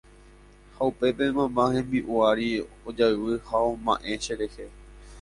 Ha 0.77 0.81
upépe 0.91 1.25
mamá 1.39 1.63
hembi'u 1.75 2.13
ári 2.29 2.49
ojayvy 2.87 3.31
ha 3.47 3.57
oma'ẽ 3.71 4.21
cherehe 4.23 4.65